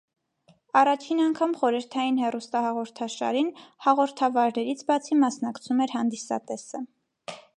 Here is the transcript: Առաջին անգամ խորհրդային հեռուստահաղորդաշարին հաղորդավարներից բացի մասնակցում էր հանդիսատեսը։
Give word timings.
Առաջին 0.79 1.19
անգամ 1.25 1.51
խորհրդային 1.59 2.17
հեռուստահաղորդաշարին 2.21 3.51
հաղորդավարներից 3.87 4.83
բացի 4.89 5.19
մասնակցում 5.27 5.87
էր 5.89 5.97
հանդիսատեսը։ 5.99 6.85